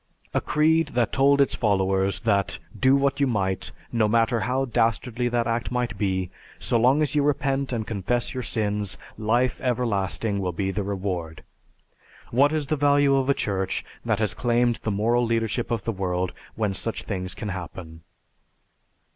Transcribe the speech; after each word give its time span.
A 0.33 0.41
creed 0.41 0.87
that 0.95 1.13
told 1.13 1.39
its 1.39 1.53
followers 1.53 2.21
that 2.21 2.57
do 2.75 2.95
what 2.95 3.19
you 3.19 3.27
might, 3.27 3.71
no 3.91 4.07
matter 4.07 4.39
how 4.39 4.65
dastardly 4.65 5.27
that 5.29 5.45
act 5.45 5.69
might 5.69 5.95
be, 5.95 6.31
so 6.57 6.79
long 6.79 7.03
as 7.03 7.13
you 7.13 7.21
repent 7.21 7.71
and 7.71 7.85
confess 7.85 8.33
your 8.33 8.41
sins, 8.41 8.97
life 9.15 9.61
everlasting 9.61 10.39
will 10.39 10.53
be 10.53 10.71
the 10.71 10.81
reward. 10.81 11.43
What 12.31 12.51
is 12.51 12.65
the 12.65 12.75
value 12.75 13.13
of 13.15 13.29
a 13.29 13.35
church 13.35 13.85
that 14.03 14.17
has 14.17 14.33
claimed 14.33 14.77
the 14.77 14.89
moral 14.89 15.23
leadership 15.23 15.69
of 15.69 15.83
the 15.83 15.91
world 15.93 16.31
when 16.55 16.73
such 16.73 17.03
things 17.03 17.35
can 17.35 17.49
happen? 17.49 18.01